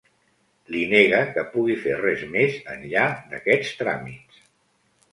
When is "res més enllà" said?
2.01-3.07